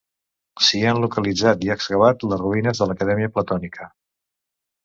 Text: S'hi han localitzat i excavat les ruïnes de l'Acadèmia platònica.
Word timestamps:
S'hi 0.67 0.79
han 0.91 1.01
localitzat 1.03 1.65
i 1.67 1.71
excavat 1.75 2.27
les 2.31 2.43
ruïnes 2.45 2.81
de 2.85 2.89
l'Acadèmia 2.93 3.33
platònica. 3.37 3.91